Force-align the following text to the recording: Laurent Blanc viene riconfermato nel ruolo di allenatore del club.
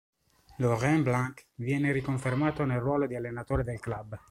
Laurent 0.57 1.03
Blanc 1.03 1.45
viene 1.53 1.91
riconfermato 1.91 2.65
nel 2.65 2.79
ruolo 2.79 3.05
di 3.05 3.13
allenatore 3.15 3.63
del 3.63 3.79
club. 3.79 4.19